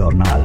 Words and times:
ژورنال 0.00 0.44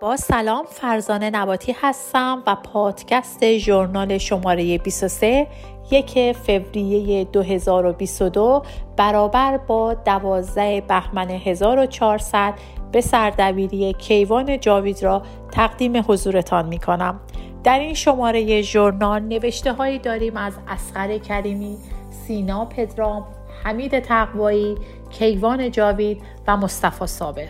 با 0.00 0.16
سلام 0.16 0.64
فرزانه 0.68 1.30
نباتی 1.30 1.76
هستم 1.80 2.42
و 2.46 2.54
پادکست 2.54 3.56
ژورنال 3.58 4.18
شماره 4.18 4.78
23 4.78 5.46
یک 5.90 6.32
فوریه 6.32 7.24
2022 7.24 8.62
برابر 8.96 9.56
با 9.56 9.94
12 9.94 10.80
بهمن 10.80 11.30
1400 11.30 12.54
به 12.92 13.00
سردبیری 13.00 13.92
کیوان 13.92 14.60
جاوید 14.60 15.02
را 15.02 15.22
تقدیم 15.52 16.04
حضورتان 16.08 16.66
می 16.66 16.78
کنم. 16.78 17.20
در 17.64 17.78
این 17.78 17.94
شماره 17.94 18.62
ژورنال 18.62 19.22
نوشته 19.22 19.72
هایی 19.72 19.98
داریم 19.98 20.36
از 20.36 20.52
اسقر 20.68 21.18
کریمی، 21.18 21.76
سینا 22.10 22.64
پدرام، 22.64 23.26
حمید 23.68 24.00
تقوایی، 24.00 24.74
کیوان 25.10 25.70
جاوید 25.70 26.22
و 26.46 26.56
مصطفی 26.56 27.06
صابر. 27.06 27.48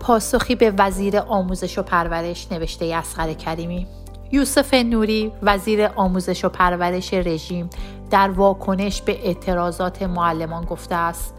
پاسخی 0.00 0.54
به 0.54 0.74
وزیر 0.78 1.18
آموزش 1.18 1.78
و 1.78 1.82
پرورش 1.82 2.52
نوشته 2.52 2.94
اسقر 2.94 3.32
کریمی. 3.32 3.86
یوسف 4.32 4.74
نوری 4.74 5.32
وزیر 5.42 5.90
آموزش 5.96 6.44
و 6.44 6.48
پرورش 6.48 7.14
رژیم 7.14 7.70
در 8.10 8.30
واکنش 8.30 9.02
به 9.02 9.26
اعتراضات 9.26 10.02
معلمان 10.02 10.64
گفته 10.64 10.94
است. 10.94 11.34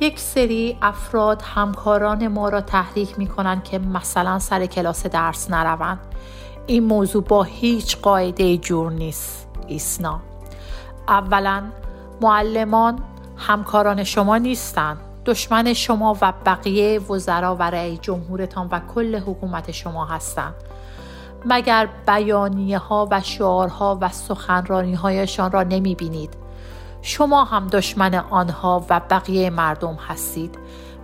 یک 0.00 0.18
سری 0.18 0.78
افراد 0.82 1.42
همکاران 1.42 2.28
ما 2.28 2.48
را 2.48 2.60
تحریک 2.60 3.18
می 3.18 3.26
کنند 3.26 3.64
که 3.64 3.78
مثلا 3.78 4.38
سر 4.38 4.66
کلاس 4.66 5.06
درس 5.06 5.50
نروند. 5.50 5.98
این 6.66 6.84
موضوع 6.84 7.22
با 7.22 7.42
هیچ 7.42 7.96
قاعده 7.96 8.56
جور 8.56 8.92
نیست 8.92 9.48
ایسنا. 9.66 10.20
اولا 11.08 11.62
معلمان 12.20 12.98
همکاران 13.36 14.04
شما 14.04 14.36
نیستند 14.36 14.98
دشمن 15.26 15.72
شما 15.72 16.16
و 16.20 16.32
بقیه 16.46 16.98
وزرا 16.98 17.56
و 17.56 17.62
رئیس 17.62 18.00
جمهورتان 18.00 18.68
و 18.70 18.80
کل 18.94 19.16
حکومت 19.16 19.70
شما 19.70 20.04
هستند 20.04 20.54
مگر 21.44 21.88
بیانیه 22.06 22.78
ها 22.78 23.08
و 23.10 23.20
شعارها 23.20 23.98
و 24.00 24.08
سخنرانی 24.08 24.94
هایشان 24.94 25.52
را 25.52 25.62
نمی 25.62 25.94
بینید 25.94 26.34
شما 27.02 27.44
هم 27.44 27.66
دشمن 27.66 28.14
آنها 28.14 28.84
و 28.90 29.00
بقیه 29.10 29.50
مردم 29.50 29.94
هستید. 30.08 30.58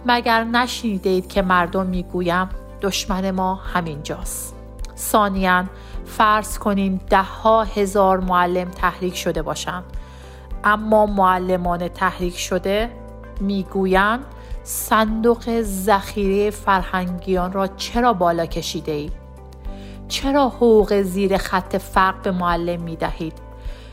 مگر 0.07 0.45
نشنیدید 0.45 1.29
که 1.29 1.43
مردم 1.43 1.87
می‌گویم 1.87 2.49
دشمن 2.83 3.31
ما 3.31 3.55
همینجاست؟ 3.55 4.58
ثانیا 4.99 5.65
فرض 6.07 6.59
کنیم 6.59 7.01
ده 7.11 7.23
ها 7.23 7.65
هزار 7.65 8.21
معلم 8.21 8.71
تحریک 8.71 9.17
شده 9.17 9.43
باشند 9.43 9.85
اما 10.65 11.07
معلمان 11.07 11.89
تحریک 11.89 12.39
شده 12.39 12.91
می‌گویند 13.41 14.25
صندوق 14.63 15.63
ذخیره 15.63 16.51
فرهنگیان 16.51 17.53
را 17.53 17.67
چرا 17.67 18.13
بالا 18.13 18.47
کشیده 18.47 18.93
اید؟ 18.93 19.13
چرا 20.09 20.49
حقوق 20.49 21.03
زیر 21.03 21.37
خط 21.37 21.77
فرق 21.77 22.23
به 22.23 22.31
معلم 22.31 22.83
می 22.83 22.97
دهید؟ 22.97 23.33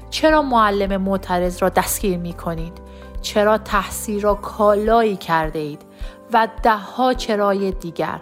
چرا 0.09 0.41
معلم 0.41 1.01
معترض 1.01 1.63
را 1.63 1.69
دستگیر 1.69 2.17
می 2.17 2.33
کنید؟ 2.33 2.73
چرا 3.21 3.57
تحصیل 3.57 4.21
را 4.21 4.33
کالایی 4.33 5.15
کرده 5.15 5.59
اید؟ 5.59 5.81
و 6.33 6.47
دهها 6.63 7.13
چرای 7.13 7.71
دیگر 7.71 8.19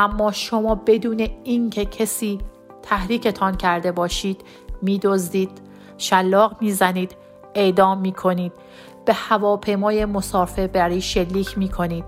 اما 0.00 0.32
شما 0.32 0.74
بدون 0.74 1.26
اینکه 1.44 1.84
کسی 1.84 2.38
تحریکتان 2.82 3.56
کرده 3.56 3.92
باشید 3.92 4.40
میدزدید 4.82 5.50
شلاق 5.98 6.56
می‌زنید 6.60 7.16
اعدام 7.54 8.00
می‌کنید 8.00 8.52
به 9.04 9.12
هواپیمای 9.12 10.04
مسافر 10.04 10.66
بری 10.66 11.00
شلیک 11.00 11.58
می 11.58 11.68
کنید 11.68 12.04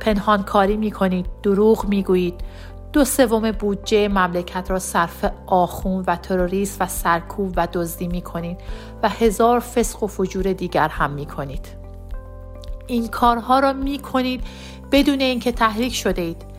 پنهانکاری 0.00 0.76
می 0.76 0.90
کنید 0.90 1.26
دروغ 1.42 1.84
می 1.88 2.02
گویید 2.02 2.40
دو 2.92 3.04
سوم 3.04 3.52
بودجه 3.52 4.08
مملکت 4.08 4.70
را 4.70 4.78
صرف 4.78 5.32
آخون 5.46 6.04
و 6.06 6.16
تروریست 6.16 6.82
و 6.82 6.86
سرکوب 6.86 7.52
و 7.56 7.68
دزدی 7.72 8.08
می 8.08 8.22
کنید 8.22 8.60
و 9.02 9.08
هزار 9.08 9.60
فسق 9.60 10.02
و 10.02 10.06
فجور 10.06 10.52
دیگر 10.52 10.88
هم 10.88 11.10
می 11.10 11.26
کنید 11.26 11.66
این 12.86 13.08
کارها 13.08 13.58
را 13.58 13.72
می 13.72 13.98
کنید 13.98 14.44
بدون 14.92 15.20
اینکه 15.20 15.52
تحریک 15.52 15.94
شده 15.94 16.22
اید. 16.22 16.55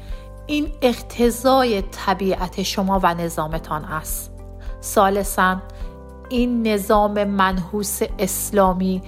این 0.48 0.72
اقتضای 0.82 1.82
طبیعت 1.82 2.64
شما 2.64 3.00
و 3.04 3.14
نظامتان 3.14 3.86
است. 3.86 4.32
سالسا 4.82 5.62
این 6.30 6.68
نظام 6.68 7.24
منحوس 7.24 8.00
اسلامی 8.20 9.02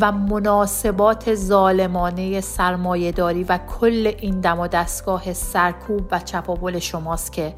و 0.00 0.12
مناسبات 0.12 1.34
ظالمانه 1.34 2.40
سرمایهداری 2.40 3.44
و 3.44 3.58
کل 3.58 4.12
این 4.18 4.40
دم 4.40 4.60
و 4.60 4.68
دستگاه 4.68 5.32
سرکوب 5.32 6.08
و 6.10 6.20
چپاول 6.20 6.78
شماست 6.78 7.32
که 7.32 7.54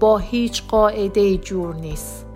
با 0.00 0.18
هیچ 0.18 0.62
قاعده 0.68 1.36
جور 1.36 1.74
نیست. 1.74 2.26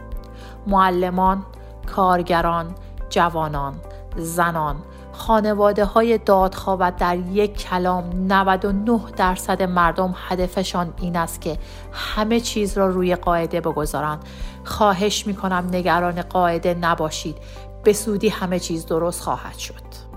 معلمان، 0.67 1.45
کارگران، 1.87 2.75
جوانان، 3.09 3.75
زنان، 4.17 4.77
خانواده 5.13 5.85
های 5.85 6.19
دادخواه 6.19 6.79
و 6.81 6.93
در 6.99 7.17
یک 7.17 7.57
کلام 7.59 8.11
99 8.33 9.01
درصد 9.17 9.63
مردم 9.63 10.15
هدفشان 10.29 10.95
این 11.01 11.17
است 11.17 11.41
که 11.41 11.59
همه 11.93 12.41
چیز 12.41 12.79
را 12.79 12.87
روی 12.87 13.17
قاعده 13.17 13.61
بگذارند. 13.61 14.25
خواهش 14.65 15.27
می 15.27 15.35
کنم 15.35 15.69
نگران 15.73 16.23
قاعده 16.23 16.75
نباشید. 16.75 17.37
به 17.85 17.93
سودی 17.93 18.29
همه 18.29 18.59
چیز 18.59 18.87
درست 18.87 19.23
خواهد 19.23 19.59
شد. 19.59 20.11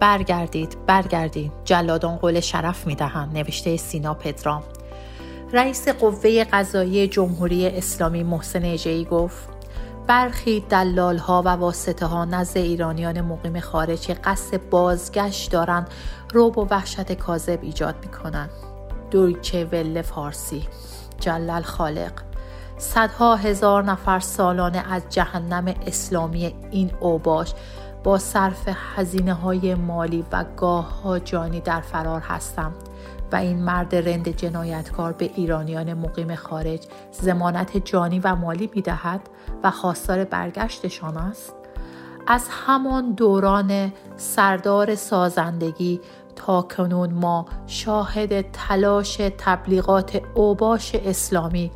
برگردید 0.00 0.76
برگردید. 0.86 1.52
جلادان 1.64 2.16
قول 2.16 2.40
شرف 2.40 2.86
می 2.86 2.94
دهند 2.94 3.38
نوشته 3.38 3.76
سینا 3.76 4.14
پدرام. 4.14 4.62
رئیس 5.54 5.88
قوه 5.88 6.44
قضایی 6.44 7.08
جمهوری 7.08 7.66
اسلامی 7.66 8.22
محسن 8.22 8.64
اجهی 8.64 9.04
گفت 9.04 9.48
برخی 10.06 10.60
دلال 10.60 11.18
ها 11.18 11.42
و 11.42 11.48
واسطه 11.48 12.06
ها 12.06 12.24
نزد 12.24 12.58
ایرانیان 12.58 13.20
مقیم 13.20 13.60
خارج 13.60 14.00
که 14.00 14.14
قصد 14.14 14.68
بازگشت 14.70 15.50
دارند 15.50 15.88
روب 16.32 16.58
و 16.58 16.66
وحشت 16.70 17.12
کاذب 17.12 17.58
ایجاد 17.62 17.94
می 18.02 18.08
کنند. 18.08 18.50
دویچه 19.10 19.64
ول 19.64 20.02
فارسی 20.02 20.66
جلل 21.20 21.62
خالق 21.62 22.12
صدها 22.78 23.36
هزار 23.36 23.82
نفر 23.82 24.20
سالانه 24.20 24.92
از 24.92 25.02
جهنم 25.10 25.74
اسلامی 25.86 26.54
این 26.70 26.90
اوباش 27.00 27.54
با 28.04 28.18
صرف 28.18 28.68
هزینه 28.96 29.34
های 29.34 29.74
مالی 29.74 30.24
و 30.32 30.44
گاه 30.56 31.02
ها 31.02 31.18
جانی 31.18 31.60
در 31.60 31.80
فرار 31.80 32.20
هستند 32.20 32.74
و 33.32 33.36
این 33.36 33.62
مرد 33.62 33.94
رند 33.94 34.28
جنایتکار 34.28 35.12
به 35.12 35.30
ایرانیان 35.34 35.94
مقیم 35.94 36.34
خارج 36.34 36.86
زمانت 37.12 37.76
جانی 37.84 38.18
و 38.18 38.34
مالی 38.34 38.70
می‌دهد 38.74 39.20
و 39.62 39.70
خواستار 39.70 40.24
برگشتشان 40.24 41.16
است. 41.16 41.54
از 42.26 42.48
همان 42.50 43.12
دوران 43.12 43.92
سردار 44.16 44.94
سازندگی 44.94 46.00
تا 46.36 46.62
کنون 46.62 47.12
ما 47.12 47.46
شاهد 47.66 48.50
تلاش 48.50 49.16
تبلیغات 49.16 50.20
اوباش 50.34 50.94
اسلامی 50.94 51.70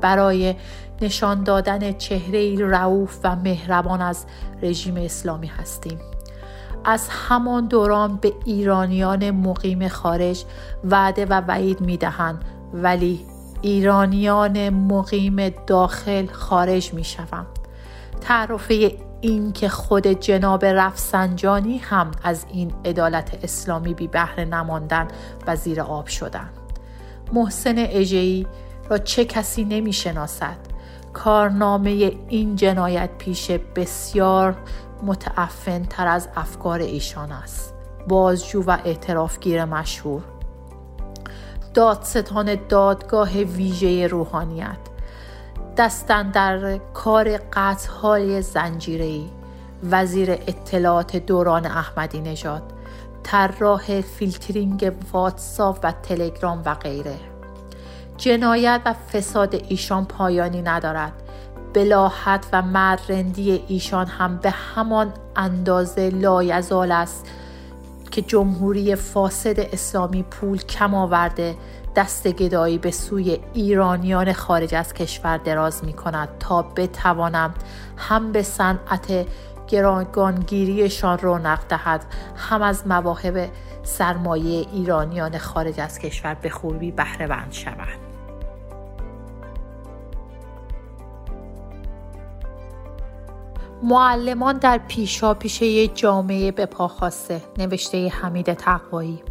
برای 0.00 0.56
نشان 1.00 1.44
دادن 1.44 1.92
چهره 1.92 2.66
رعوف 2.66 3.18
و 3.24 3.36
مهربان 3.36 4.02
از 4.02 4.26
رژیم 4.62 4.96
اسلامی 4.96 5.46
هستیم. 5.46 5.98
از 6.84 7.08
همان 7.10 7.66
دوران 7.66 8.16
به 8.16 8.32
ایرانیان 8.44 9.30
مقیم 9.30 9.88
خارج 9.88 10.44
وعده 10.84 11.26
و 11.26 11.40
وعید 11.40 11.80
می 11.80 11.96
دهند 11.96 12.44
ولی 12.72 13.26
ایرانیان 13.62 14.70
مقیم 14.70 15.48
داخل 15.48 16.26
خارج 16.26 16.94
می 16.94 17.04
شوند. 17.04 17.46
تعرفه 18.20 18.96
این 19.20 19.52
که 19.52 19.68
خود 19.68 20.06
جناب 20.06 20.64
رفسنجانی 20.64 21.78
هم 21.78 22.10
از 22.22 22.46
این 22.52 22.72
عدالت 22.84 23.44
اسلامی 23.44 23.94
بی 23.94 24.08
بهره 24.08 24.44
نماندن 24.44 25.08
و 25.46 25.56
زیر 25.56 25.80
آب 25.80 26.06
شدند. 26.06 26.52
محسن 27.32 27.74
اجهی 27.76 28.46
را 28.90 28.98
چه 28.98 29.24
کسی 29.24 29.64
نمی 29.64 29.92
شناسد 29.92 30.56
کارنامه 31.12 32.12
این 32.28 32.56
جنایت 32.56 33.10
پیش 33.18 33.50
بسیار 33.50 34.56
متعفن 35.02 35.82
تر 35.82 36.06
از 36.06 36.28
افکار 36.36 36.78
ایشان 36.78 37.32
است. 37.32 37.74
بازجو 38.08 38.62
و 38.66 38.78
اعترافگیر 38.84 39.64
مشهور. 39.64 40.22
دادستان 41.74 42.58
دادگاه 42.68 43.32
ویژه 43.32 44.06
روحانیت. 44.06 44.78
دستن 45.76 46.30
در 46.30 46.78
کار 46.78 47.36
قطع 47.36 47.90
های 47.90 48.42
زنجیری 48.42 49.30
وزیر 49.90 50.30
اطلاعات 50.30 51.16
دوران 51.16 51.66
احمدی 51.66 52.20
نژاد. 52.20 52.62
طراح 53.22 54.00
فیلترینگ 54.00 54.92
واتساپ 55.12 55.78
و 55.82 55.92
تلگرام 55.92 56.62
و 56.66 56.74
غیره. 56.74 57.16
جنایت 58.16 58.80
و 58.84 58.92
فساد 58.92 59.54
ایشان 59.68 60.04
پایانی 60.04 60.62
ندارد. 60.62 61.12
بلاحت 61.74 62.46
و 62.52 62.62
مرندی 62.62 63.64
ایشان 63.68 64.06
هم 64.06 64.36
به 64.36 64.50
همان 64.50 65.12
اندازه 65.36 66.10
لایزال 66.10 66.92
است 66.92 67.26
که 68.10 68.22
جمهوری 68.22 68.94
فاسد 68.94 69.60
اسلامی 69.60 70.22
پول 70.22 70.58
کم 70.58 70.94
آورده 70.94 71.56
دست 71.96 72.28
گدایی 72.28 72.78
به 72.78 72.90
سوی 72.90 73.38
ایرانیان 73.54 74.32
خارج 74.32 74.74
از 74.74 74.94
کشور 74.94 75.36
دراز 75.36 75.84
می 75.84 75.92
کند 75.92 76.28
تا 76.40 76.62
بتوانم 76.62 77.54
هم 77.96 78.32
به 78.32 78.42
صنعت 78.42 79.26
گرانگانگیریشان 79.68 81.18
رونق 81.18 81.60
دهد 81.68 82.04
هم 82.36 82.62
از 82.62 82.86
مواهب 82.86 83.50
سرمایه 83.82 84.66
ایرانیان 84.72 85.38
خارج 85.38 85.80
از 85.80 85.98
کشور 85.98 86.34
به 86.34 86.50
خوبی 86.50 86.90
بهره 86.90 87.26
بند 87.26 87.50
معلمان 93.82 94.58
در 94.58 94.78
پیشا 94.78 95.34
پیشه 95.34 95.88
جامعه 95.88 96.50
به 96.50 96.66
پا 96.66 97.10
نوشته 97.58 98.08
حمید 98.08 98.54
تقوایی. 98.54 99.22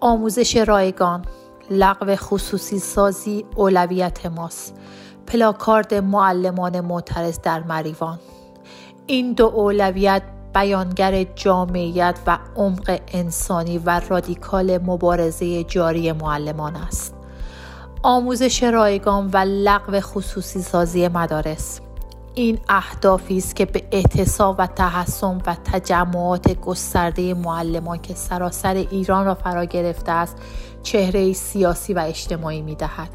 آموزش 0.00 0.56
رایگان 0.56 1.24
لغو 1.70 2.16
خصوصی 2.16 2.78
سازی 2.78 3.44
اولویت 3.56 4.26
ماست. 4.26 4.74
پلاکارد 5.26 5.94
معلمان 5.94 6.80
معترض 6.80 7.38
در 7.40 7.62
مریوان. 7.62 8.18
این 9.06 9.32
دو 9.32 9.46
اولویت 9.46 10.22
بیانگر 10.54 11.24
جامعیت 11.24 12.18
و 12.26 12.38
عمق 12.56 13.00
انسانی 13.08 13.78
و 13.78 14.00
رادیکال 14.08 14.78
مبارزه 14.78 15.64
جاری 15.64 16.12
معلمان 16.12 16.76
است. 16.76 17.14
آموزش 18.02 18.62
رایگان 18.62 19.30
و 19.32 19.36
لغو 19.36 20.00
خصوصی 20.00 20.62
سازی 20.62 21.08
مدارس. 21.08 21.80
این 22.34 22.58
اهدافی 22.68 23.38
است 23.38 23.56
که 23.56 23.64
به 23.64 23.82
اعتصاب 23.92 24.56
و 24.58 24.66
تحسن 24.66 25.42
و 25.46 25.56
تجمعات 25.64 26.60
گسترده 26.60 27.34
معلمان 27.34 27.98
که 27.98 28.14
سراسر 28.14 28.74
ایران 28.74 29.26
را 29.26 29.34
فرا 29.34 29.64
گرفته 29.64 30.12
است 30.12 30.36
چهره 30.82 31.32
سیاسی 31.32 31.94
و 31.94 31.98
اجتماعی 31.98 32.62
می 32.62 32.74
دهد. 32.74 33.10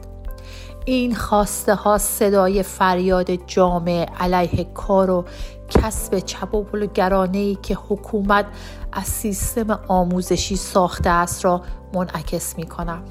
این 0.85 1.15
خواسته 1.15 1.75
ها 1.75 1.97
صدای 1.97 2.63
فریاد 2.63 3.31
جامعه 3.47 4.05
علیه 4.19 4.63
کار 4.63 5.09
و 5.09 5.25
کسب 5.69 6.19
چپاول 6.19 6.85
گرانه 6.85 7.37
ای 7.37 7.57
که 7.61 7.77
حکومت 7.89 8.45
از 8.91 9.03
سیستم 9.03 9.79
آموزشی 9.87 10.55
ساخته 10.55 11.09
است 11.09 11.45
را 11.45 11.61
منعکس 11.93 12.57
می 12.57 12.65
کنم. 12.65 13.03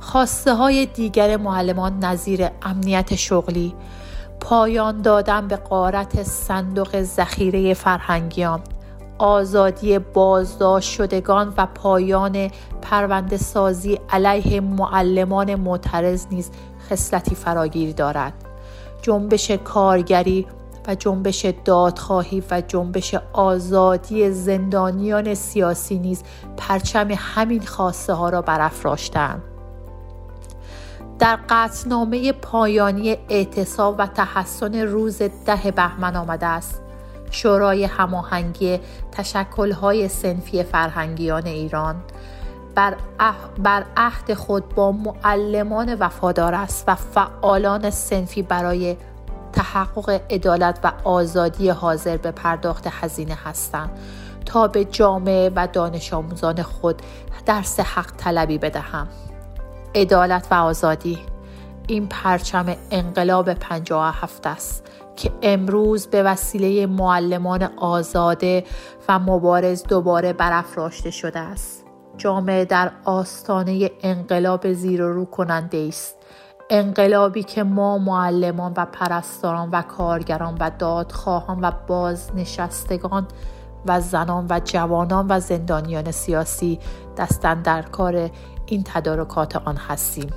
خواسته 0.00 0.54
های 0.54 0.86
دیگر 0.86 1.36
معلمان 1.36 2.04
نظیر 2.04 2.48
امنیت 2.62 3.14
شغلی، 3.14 3.74
پایان 4.40 5.02
دادن 5.02 5.48
به 5.48 5.56
قارت 5.56 6.22
صندوق 6.22 7.02
ذخیره 7.02 7.74
فرهنگیان 7.74 8.60
آزادی 9.18 9.98
بازداشت 9.98 10.90
شدگان 10.90 11.54
و 11.56 11.66
پایان 11.66 12.50
پرونده 12.82 13.36
سازی 13.36 14.00
علیه 14.10 14.60
معلمان 14.60 15.54
معترض 15.54 16.26
نیز 16.30 16.50
خصلتی 16.90 17.34
فراگیر 17.34 17.94
دارد. 17.94 18.32
جنبش 19.02 19.50
کارگری 19.50 20.46
و 20.88 20.94
جنبش 20.94 21.46
دادخواهی 21.64 22.42
و 22.50 22.60
جنبش 22.60 23.14
آزادی 23.32 24.30
زندانیان 24.30 25.34
سیاسی 25.34 25.98
نیز 25.98 26.22
پرچم 26.56 27.08
همین 27.10 27.60
خواسته 27.60 28.12
ها 28.12 28.28
را 28.28 28.42
برافراشتند. 28.42 29.42
در 31.20 31.38
قطنامه 31.48 32.32
پایانی 32.32 33.16
اعتصاب 33.28 33.94
و 33.98 34.06
تحسن 34.06 34.74
روز 34.74 35.22
ده 35.22 35.70
بهمن 35.70 36.16
آمده 36.16 36.46
است. 36.46 36.82
شورای 37.30 37.84
هماهنگی 37.84 38.80
تشکلهای 39.12 40.08
سنفی 40.08 40.62
فرهنگیان 40.62 41.46
ایران 41.46 42.02
بر, 42.74 42.96
بر 43.58 43.84
عهد 43.96 44.34
خود 44.34 44.68
با 44.68 44.92
معلمان 44.92 45.94
وفادار 45.94 46.54
است 46.54 46.84
و 46.88 46.94
فعالان 46.94 47.90
سنفی 47.90 48.42
برای 48.42 48.96
تحقق 49.52 50.20
عدالت 50.30 50.78
و 50.84 50.92
آزادی 51.04 51.68
حاضر 51.68 52.16
به 52.16 52.30
پرداخت 52.30 52.86
هزینه 52.90 53.38
هستند 53.44 53.90
تا 54.46 54.68
به 54.68 54.84
جامعه 54.84 55.52
و 55.56 55.68
دانش 55.72 56.12
آموزان 56.12 56.62
خود 56.62 57.02
درس 57.46 57.80
حق 57.80 58.10
طلبی 58.16 58.58
بدهم. 58.58 59.08
عدالت 59.94 60.46
و 60.50 60.54
آزادی. 60.54 61.18
این 61.86 62.06
پرچم 62.06 62.76
انقلاب 62.90 63.54
57 63.54 64.46
است 64.46 64.86
که 65.16 65.32
امروز 65.42 66.06
به 66.06 66.22
وسیله 66.22 66.86
معلمان 66.86 67.62
آزاده 67.76 68.64
و 69.08 69.18
مبارز 69.18 69.82
دوباره 69.82 70.32
برافراشته 70.32 71.10
شده 71.10 71.38
است. 71.38 71.84
جامعه 72.16 72.64
در 72.64 72.90
آستانه 73.04 73.90
انقلاب 74.02 74.72
زیر 74.72 75.02
و 75.02 75.12
رو 75.12 75.24
کننده 75.24 75.86
است. 75.88 76.16
انقلابی 76.70 77.42
که 77.42 77.62
ما 77.62 77.98
معلمان 77.98 78.72
و 78.76 78.86
پرستاران 78.92 79.70
و 79.70 79.82
کارگران 79.82 80.56
و 80.60 80.70
دادخواهان 80.78 81.60
و 81.60 81.70
بازنشستگان 81.86 83.26
و 83.86 84.00
زنان 84.00 84.46
و 84.50 84.60
جوانان 84.64 85.26
و 85.28 85.40
زندانیان 85.40 86.10
سیاسی 86.10 86.78
دستن 87.16 87.62
در 87.62 87.82
کار 87.82 88.30
این 88.70 88.82
تدارکات 88.84 89.56
آن 89.56 89.76
هستیم. 89.76 90.30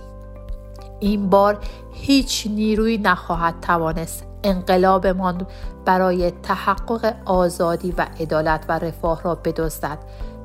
این 0.99 1.29
بار 1.29 1.57
هیچ 1.91 2.47
نیروی 2.47 2.97
نخواهد 2.97 3.55
توانست 3.61 4.25
انقلابمان 4.43 5.47
برای 5.85 6.31
تحقق 6.31 7.15
آزادی 7.25 7.91
و 7.97 8.05
عدالت 8.19 8.65
و 8.69 8.79
رفاه 8.79 9.21
را 9.21 9.35
بدزدد. 9.35 9.97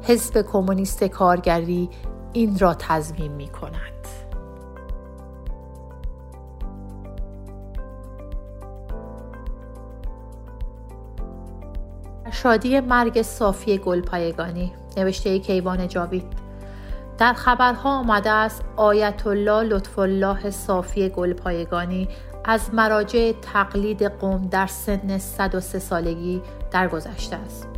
حزب 0.03 0.43
کمونیست 0.43 1.05
کارگری 1.05 1.91
این 2.33 2.59
را 2.59 2.75
تضمین 2.75 3.33
می 3.33 3.49
کند. 3.49 3.83
شادی 12.31 12.81
مرگ 12.81 13.23
صافی 13.23 13.79
گلپایگانی. 13.79 14.73
نوشته 14.97 15.39
کیوان 15.39 15.89
جاوید. 15.89 16.48
در 17.19 17.33
خبرها 17.33 17.99
آمده 17.99 18.31
است 18.31 18.65
آیت 18.77 19.27
الله 19.27 19.63
لطف 19.63 19.99
الله 19.99 20.51
صافی 20.51 21.09
گلپایگانی 21.09 22.09
از 22.45 22.75
مراجع 22.75 23.33
تقلید 23.33 24.03
قوم 24.03 24.49
در 24.51 24.67
سن 24.67 25.19
103 25.19 25.79
سالگی 25.79 26.43
درگذشته 26.71 27.37
است. 27.37 27.69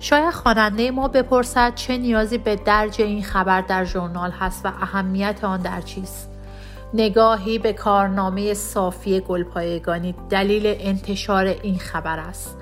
شاید 0.00 0.30
خواننده 0.30 0.90
ما 0.90 1.08
بپرسد 1.08 1.74
چه 1.74 1.98
نیازی 1.98 2.38
به 2.38 2.56
درج 2.56 3.02
این 3.02 3.22
خبر 3.22 3.60
در 3.60 3.84
ژورنال 3.84 4.30
هست 4.30 4.66
و 4.66 4.68
اهمیت 4.68 5.44
آن 5.44 5.60
در 5.60 5.80
چیست؟ 5.80 6.30
نگاهی 6.94 7.58
به 7.58 7.72
کارنامه 7.72 8.54
صافی 8.54 9.20
گلپایگانی 9.20 10.14
دلیل 10.30 10.62
انتشار 10.66 11.44
این 11.44 11.78
خبر 11.78 12.18
است. 12.18 12.56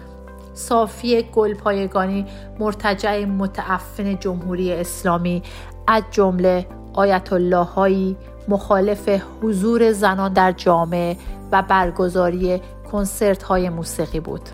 صافی 0.55 1.23
گلپایگانی 1.23 2.27
مرتجع 2.59 3.25
متعفن 3.25 4.19
جمهوری 4.19 4.73
اسلامی 4.73 5.43
از 5.87 6.03
جمله 6.11 6.67
آیت 6.95 7.33
الله 7.33 7.65
هایی 7.65 8.17
مخالف 8.49 9.09
حضور 9.43 9.93
زنان 9.93 10.33
در 10.33 10.53
جامعه 10.53 11.17
و 11.53 11.63
برگزاری 11.63 12.61
کنسرت 12.93 13.43
های 13.43 13.69
موسیقی 13.69 14.21
بود. 14.21 14.49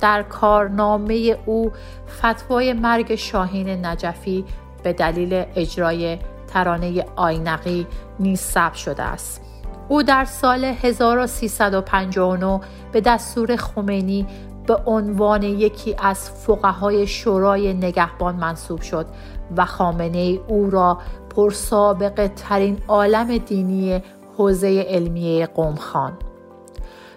در 0.00 0.22
کارنامه 0.22 1.38
او 1.46 1.72
فتوای 2.18 2.72
مرگ 2.72 3.14
شاهین 3.14 3.86
نجفی 3.86 4.44
به 4.82 4.92
دلیل 4.92 5.44
اجرای 5.56 6.18
ترانه 6.46 7.04
آینقی 7.16 7.86
نیز 8.20 8.40
ثبت 8.40 8.74
شده 8.74 9.02
است. 9.02 9.40
او 9.88 10.02
در 10.02 10.24
سال 10.24 10.64
1359 10.64 12.60
به 12.92 13.00
دستور 13.00 13.56
خمینی 13.56 14.26
به 14.68 14.76
عنوان 14.86 15.42
یکی 15.42 15.96
از 15.98 16.30
فقهای 16.30 17.06
شورای 17.06 17.74
نگهبان 17.74 18.36
منصوب 18.36 18.80
شد 18.80 19.06
و 19.56 19.64
خامنه 19.64 20.40
او 20.48 20.70
را 20.70 20.98
پرسابقه 21.36 22.28
ترین 22.28 22.78
عالم 22.88 23.38
دینی 23.38 24.02
حوزه 24.36 24.86
علمیه 24.88 25.46
قوم 25.46 25.74
خان. 25.74 26.12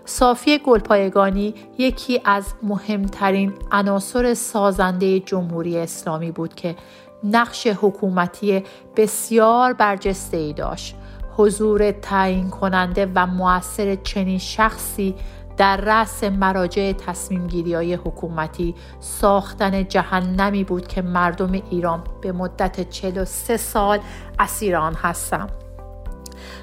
صافی 0.05 0.59
گلپایگانی 0.59 1.53
یکی 1.77 2.21
از 2.25 2.53
مهمترین 2.63 3.53
عناصر 3.71 4.33
سازنده 4.33 5.19
جمهوری 5.19 5.77
اسلامی 5.77 6.31
بود 6.31 6.55
که 6.55 6.75
نقش 7.23 7.67
حکومتی 7.67 8.63
بسیار 8.95 9.73
برجسته 9.73 10.37
ای 10.37 10.53
داشت. 10.53 10.95
حضور 11.37 11.91
تعیین 11.91 12.49
کننده 12.49 13.11
و 13.15 13.27
موثر 13.27 13.95
چنین 13.95 14.37
شخصی 14.37 15.15
در 15.61 15.77
رأس 15.77 16.23
مراجع 16.23 16.91
تصمیم 16.91 17.47
گیری 17.47 17.73
های 17.73 17.93
حکومتی 17.93 18.75
ساختن 18.99 19.87
جهنمی 19.87 20.63
بود 20.63 20.87
که 20.87 21.01
مردم 21.01 21.51
ایران 21.51 22.03
به 22.21 22.31
مدت 22.31 22.89
43 22.89 23.57
سال 23.57 23.99
اسیر 24.39 24.75
آن 24.75 24.93
هستم. 24.93 25.47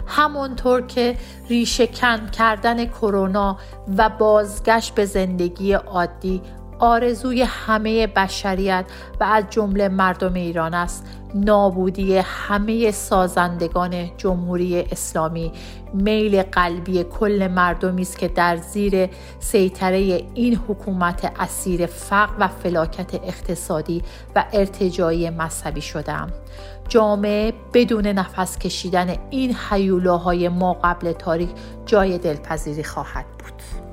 همانطور 0.06 0.86
که 0.86 1.16
ریشه 1.48 1.86
کن 1.86 2.26
کردن 2.26 2.86
کرونا 2.86 3.58
و 3.96 4.08
بازگشت 4.08 4.94
به 4.94 5.04
زندگی 5.04 5.72
عادی 5.72 6.42
آرزوی 6.78 7.42
همه 7.42 8.06
بشریت 8.06 8.84
و 9.20 9.24
از 9.24 9.44
جمله 9.50 9.88
مردم 9.88 10.34
ایران 10.34 10.74
است. 10.74 11.06
نابودی 11.34 12.16
همه 12.16 12.90
سازندگان 12.90 14.16
جمهوری 14.16 14.80
اسلامی. 14.80 15.52
میل 15.94 16.42
قلبی 16.42 17.04
کل 17.04 17.48
مردمی 17.54 18.02
است 18.02 18.18
که 18.18 18.28
در 18.28 18.56
زیر 18.56 19.08
سیطره 19.38 20.26
این 20.34 20.60
حکومت 20.68 21.32
اسیر 21.40 21.86
فقر 21.86 22.32
و 22.38 22.48
فلاکت 22.48 23.14
اقتصادی 23.14 24.02
و 24.36 24.44
ارتجایی 24.52 25.30
مذهبی 25.30 25.80
شدم 25.80 26.28
جامعه 26.88 27.52
بدون 27.74 28.06
نفس 28.06 28.58
کشیدن 28.58 29.16
این 29.30 29.54
حیولاهای 29.70 30.48
ما 30.48 30.72
قبل 30.84 31.12
تاریخ 31.12 31.48
جای 31.86 32.18
دلپذیری 32.18 32.84
خواهد 32.84 33.26
بود. 33.38 33.87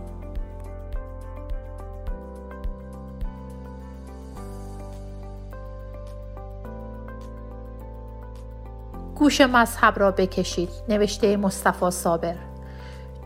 گوش 9.15 9.41
مذهب 9.41 9.99
را 9.99 10.11
بکشید 10.11 10.69
نوشته 10.89 11.37
مصطفی 11.37 11.91
صابر 11.91 12.35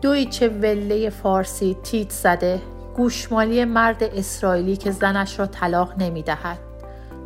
دویچه 0.02 0.48
وله 0.48 1.10
فارسی 1.10 1.76
تیت 1.82 2.10
زده 2.10 2.60
گوشمالی 2.96 3.64
مرد 3.64 4.02
اسرائیلی 4.02 4.76
که 4.76 4.90
زنش 4.90 5.38
را 5.38 5.46
طلاق 5.46 5.92
نمی 5.98 6.22
دهد. 6.22 6.58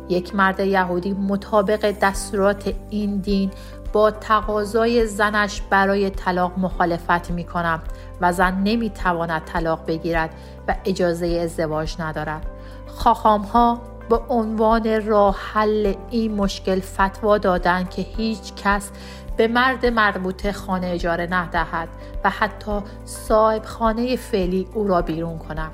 یک 0.09 0.35
مرد 0.35 0.59
یهودی 0.59 1.13
مطابق 1.13 1.95
دستورات 2.01 2.73
این 2.89 3.17
دین 3.17 3.51
با 3.93 4.11
تقاضای 4.11 5.07
زنش 5.07 5.61
برای 5.69 6.09
طلاق 6.09 6.59
مخالفت 6.59 7.31
می 7.31 7.43
کنم 7.43 7.81
و 8.21 8.33
زن 8.33 8.55
نمی 8.63 8.89
تواند 8.89 9.41
طلاق 9.45 9.85
بگیرد 9.87 10.29
و 10.67 10.75
اجازه 10.85 11.27
ازدواج 11.27 11.95
ندارد. 11.99 12.45
خاخام 12.87 13.41
ها 13.41 13.81
به 14.09 14.19
عنوان 14.29 15.05
راه 15.05 15.37
حل 15.53 15.93
این 16.09 16.35
مشکل 16.35 16.79
فتوا 16.79 17.37
دادند 17.37 17.89
که 17.89 18.01
هیچ 18.01 18.53
کس 18.53 18.91
به 19.37 19.47
مرد 19.47 19.85
مربوطه 19.85 20.51
خانه 20.51 20.87
اجاره 20.87 21.27
ندهد 21.31 21.89
و 22.23 22.29
حتی 22.29 22.79
صاحب 23.05 23.65
خانه 23.65 24.15
فعلی 24.15 24.67
او 24.73 24.87
را 24.87 25.01
بیرون 25.01 25.37
کنم. 25.37 25.71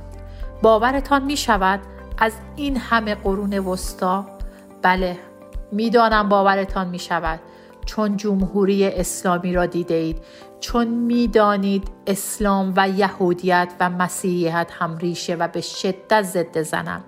باورتان 0.62 1.24
می 1.24 1.38
شود 1.38 1.80
از 2.18 2.34
این 2.56 2.78
همه 2.78 3.16
قرون 3.16 3.60
وسطا؟ 3.60 4.26
بله 4.82 5.18
می‌دانم 5.72 6.30
باورتان 6.30 6.88
می 6.88 7.00
شود 7.00 7.40
چون 7.86 8.18
جمهوری 8.18 8.88
اسلامی 8.88 9.54
را 9.54 9.66
دیده 9.66 9.94
اید 9.94 10.22
چون 10.60 10.88
می‌دانید 10.88 11.88
اسلام 12.08 12.74
و 12.76 12.90
یهودیت 12.90 13.74
و 13.80 13.90
مسیحیت 13.90 14.72
هم 14.80 14.98
ریشه 14.98 15.36
و 15.36 15.48
به 15.48 15.62
شدت 15.62 16.22
ضد 16.22 16.62
زنند 16.62 17.04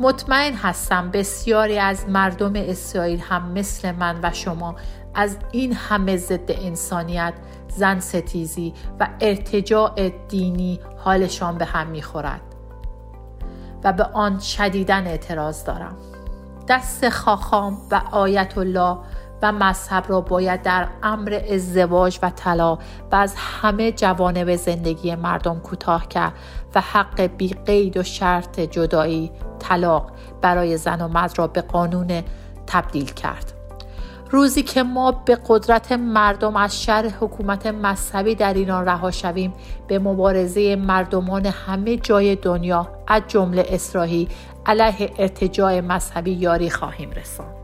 مطمئن 0.00 0.54
هستم 0.54 1.10
بسیاری 1.10 1.78
از 1.78 2.08
مردم 2.08 2.52
اسرائیل 2.56 3.20
هم 3.20 3.52
مثل 3.52 3.92
من 3.92 4.20
و 4.22 4.30
شما 4.32 4.76
از 5.14 5.36
این 5.52 5.72
همه 5.72 6.16
ضد 6.16 6.50
انسانیت 6.50 7.34
زن 7.68 8.00
ستیزی 8.00 8.74
و 9.00 9.08
ارتجاع 9.20 10.08
دینی 10.28 10.80
حالشان 10.98 11.58
به 11.58 11.64
هم 11.64 11.86
می‌خورد 11.86 12.40
و 13.84 13.92
به 13.92 14.04
آن 14.04 14.38
شدیدن 14.38 15.06
اعتراض 15.06 15.64
دارم. 15.64 15.96
دست 16.68 17.08
خاخام 17.08 17.78
و 17.90 18.02
آیت 18.10 18.58
الله 18.58 18.98
و 19.42 19.52
مذهب 19.52 20.04
را 20.08 20.20
باید 20.20 20.62
در 20.62 20.88
امر 21.02 21.40
ازدواج 21.50 22.18
و 22.22 22.30
طلا 22.30 22.78
و 23.12 23.16
از 23.16 23.34
همه 23.36 23.92
جوانب 23.92 24.56
زندگی 24.56 25.14
مردم 25.14 25.60
کوتاه 25.60 26.08
کرد 26.08 26.32
و 26.74 26.80
حق 26.80 27.20
بی 27.20 27.48
قید 27.66 27.96
و 27.96 28.02
شرط 28.02 28.60
جدایی 28.60 29.30
طلاق 29.58 30.10
برای 30.40 30.76
زن 30.76 31.00
و 31.00 31.08
مرد 31.08 31.38
را 31.38 31.46
به 31.46 31.60
قانون 31.60 32.22
تبدیل 32.66 33.06
کرد. 33.12 33.52
روزی 34.30 34.62
که 34.62 34.82
ما 34.82 35.12
به 35.12 35.38
قدرت 35.48 35.92
مردم 35.92 36.56
از 36.56 36.82
شر 36.82 37.10
حکومت 37.20 37.66
مذهبی 37.66 38.34
در 38.34 38.54
ایران 38.54 38.86
رها 38.86 39.10
شویم 39.10 39.52
به 39.88 39.98
مبارزه 39.98 40.76
مردمان 40.76 41.46
همه 41.46 41.96
جای 41.96 42.36
دنیا 42.36 42.88
از 43.06 43.22
جمله 43.28 43.66
اسرائیل 43.68 44.28
علیه 44.66 45.10
ارتجاع 45.18 45.80
مذهبی 45.80 46.32
یاری 46.32 46.70
خواهیم 46.70 47.10
رساند. 47.10 47.61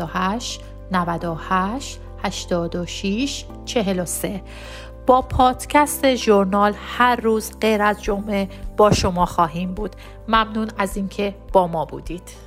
و 0.00 0.06
هشت 0.06 0.60
نود 0.92 1.24
و 1.24 1.34
هشت 1.48 2.00
هشتاد 2.24 2.76
و 2.76 2.86
شیش 2.86 3.44
چهل 3.64 4.00
و 4.00 4.04
سه. 4.04 4.42
با 5.06 5.22
پادکست 5.22 6.14
ژورنال 6.14 6.74
هر 6.86 7.16
روز 7.16 7.58
غیر 7.60 7.82
از 7.82 8.02
جمعه 8.02 8.48
با 8.76 8.90
شما 8.92 9.26
خواهیم 9.26 9.74
بود. 9.74 9.96
ممنون 10.28 10.68
از 10.78 10.96
اینکه 10.96 11.34
با 11.52 11.66
ما 11.66 11.84
بودید. 11.84 12.43